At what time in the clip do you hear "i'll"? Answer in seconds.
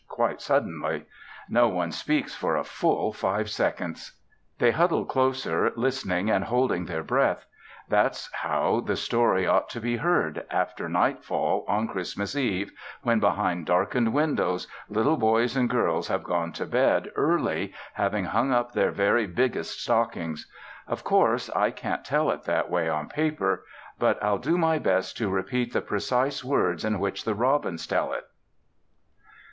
24.23-24.39